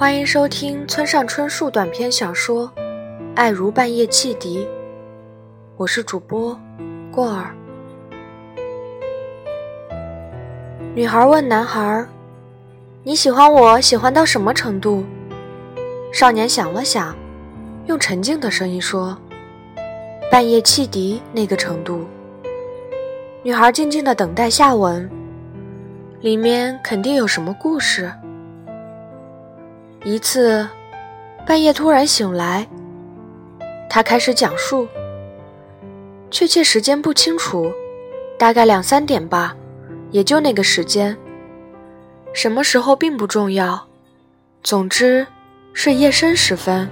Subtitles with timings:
[0.00, 2.66] 欢迎收听村上春树短篇小说
[3.34, 4.64] 《爱如半夜汽笛》，
[5.76, 6.58] 我是主播
[7.12, 7.54] 过儿。
[10.94, 12.02] 女孩问男孩
[13.04, 15.04] ：“你喜欢我喜欢到什么程度？”
[16.10, 17.14] 少年想了想，
[17.84, 19.14] 用沉静的声音说
[20.32, 22.06] ：“半夜汽笛那个程度。”
[23.44, 25.10] 女孩静静的等待下文，
[26.22, 28.10] 里面肯定有什么故事。
[30.02, 30.66] 一次，
[31.46, 32.66] 半夜突然醒来，
[33.88, 34.88] 他开始讲述。
[36.30, 37.70] 确切时间不清楚，
[38.38, 39.54] 大概两三点吧，
[40.10, 41.14] 也就那个时间。
[42.32, 43.88] 什么时候并不重要，
[44.62, 45.26] 总之
[45.74, 46.88] 是夜深时分。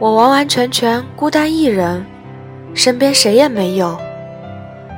[0.00, 2.04] 我完完全全孤单一人，
[2.74, 3.96] 身边谁也没有。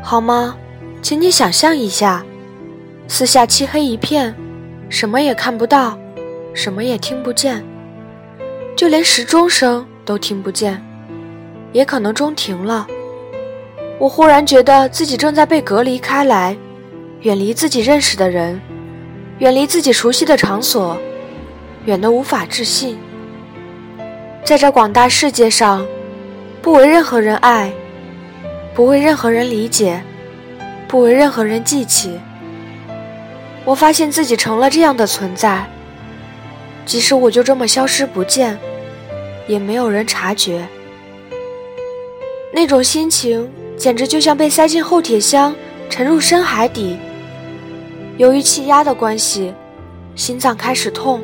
[0.03, 0.57] 好吗？
[1.03, 2.25] 请你想象一下，
[3.07, 4.35] 四下漆黑一片，
[4.89, 5.99] 什么也看不到，
[6.57, 7.63] 什么也听不见，
[8.75, 10.83] 就连时钟声都听不见，
[11.73, 12.87] 也可能钟停了。
[13.99, 16.57] 我忽然觉得自己正在被隔离开来，
[17.21, 18.59] 远离自己认识的人，
[19.39, 20.97] 远离自己熟悉的场所，
[21.85, 22.99] 远得无法置信。
[24.43, 25.87] 在这广大世界上，
[26.63, 27.71] 不为任何人爱。
[28.75, 30.03] 不为任何人理解，
[30.89, 32.19] 不为任何人记起。
[33.65, 35.65] 我发现自己成了这样的存在，
[36.87, 38.57] 即使我就这么消失不见，
[39.49, 40.67] 也没有人察觉。
[42.53, 45.55] 那种心情简直就像被塞进厚铁箱，
[45.91, 46.97] 沉入深海底。
[48.17, 49.53] 由于气压的关系，
[50.15, 51.21] 心脏开始痛，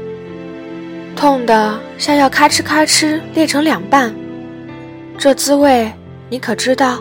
[1.16, 4.14] 痛的像要咔哧咔哧裂成两半。
[5.16, 5.90] 这滋味
[6.28, 6.98] 你可知道？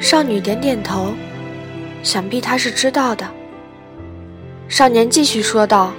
[0.00, 1.12] 少女点点头，
[2.02, 3.26] 想必她是知道的。
[4.68, 5.92] 少年继续说道：“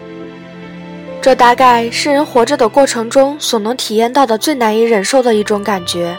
[1.21, 6.17] 这大概是人活着的过程中所能体验到的最难以忍受的一种感觉，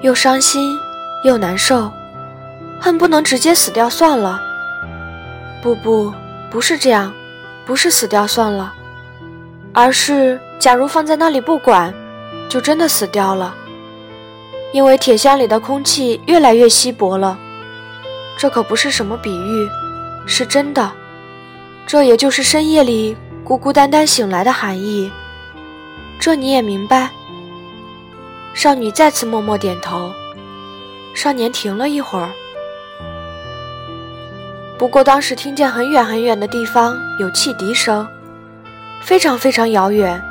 [0.00, 0.76] 又伤心
[1.24, 1.88] 又难受，
[2.80, 4.40] 恨不能直接死掉算了。
[5.62, 6.12] 不不，
[6.50, 7.12] 不是这样，
[7.64, 8.72] 不是死掉算了，
[9.72, 11.94] 而是假如放在那里不管，
[12.48, 13.54] 就真的死掉了。”
[14.72, 17.38] 因为铁箱里的空气越来越稀薄了，
[18.38, 19.68] 这可不是什么比喻，
[20.26, 20.90] 是真的。
[21.86, 23.14] 这也就是深夜里
[23.44, 25.10] 孤孤单单醒来的含义。
[26.20, 27.10] 这你也明白？
[28.54, 30.12] 少女再次默默点头。
[31.14, 32.30] 少年停了一会儿。
[34.78, 38.06] 不过当时听见很远很远的地方有汽笛声，
[39.02, 40.22] 非常非常遥远。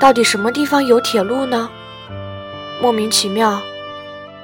[0.00, 1.68] 到底什么地方有铁路呢？
[2.80, 3.60] 莫名其妙，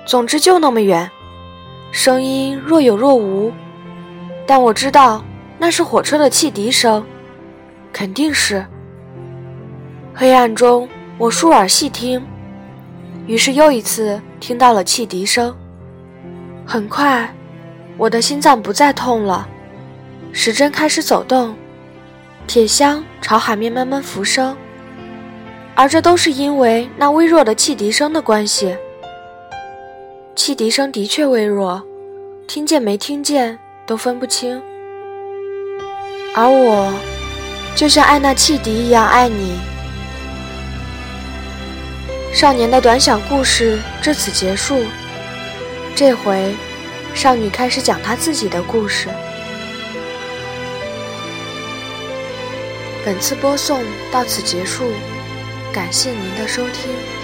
[0.05, 1.11] 总之就那么远，
[1.93, 3.53] 声音若有若无，
[4.47, 5.23] 但我知道
[5.59, 7.05] 那是火车的汽笛声，
[7.93, 8.65] 肯定是。
[10.15, 10.89] 黑暗中，
[11.19, 12.25] 我竖耳细听，
[13.27, 15.55] 于是又一次听到了汽笛声。
[16.67, 17.33] 很快，
[17.97, 19.49] 我的心脏不再痛了，
[20.33, 21.55] 时针开始走动，
[22.47, 24.57] 铁箱朝海面慢慢浮升。
[25.75, 28.77] 而这都是因为那微弱的汽笛声的关系。
[30.37, 31.83] 汽笛声的确微弱，
[32.47, 34.61] 听见没听见都分不清。
[36.35, 36.93] 而我，
[37.75, 39.59] 就像爱那汽笛一样爱你。
[42.33, 44.85] 少年的短小故事至此结束。
[45.95, 46.55] 这回，
[47.15, 49.09] 少女开始讲她自己的故事。
[53.05, 54.93] 本次播送到此结束。
[55.73, 57.22] 感谢您的收听。